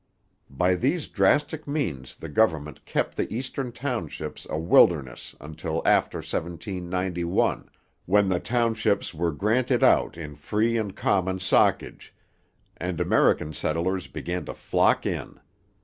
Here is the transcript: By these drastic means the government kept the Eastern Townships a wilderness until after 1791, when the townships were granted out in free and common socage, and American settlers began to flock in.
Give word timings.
By 0.49 0.73
these 0.73 1.07
drastic 1.07 1.67
means 1.67 2.15
the 2.15 2.27
government 2.27 2.85
kept 2.85 3.15
the 3.15 3.31
Eastern 3.31 3.71
Townships 3.71 4.47
a 4.49 4.57
wilderness 4.57 5.35
until 5.39 5.83
after 5.85 6.17
1791, 6.17 7.69
when 8.07 8.27
the 8.27 8.39
townships 8.39 9.13
were 9.13 9.31
granted 9.31 9.83
out 9.83 10.17
in 10.17 10.33
free 10.33 10.75
and 10.75 10.95
common 10.95 11.37
socage, 11.37 12.09
and 12.77 12.99
American 12.99 13.53
settlers 13.53 14.07
began 14.07 14.43
to 14.45 14.55
flock 14.55 15.05
in. 15.05 15.39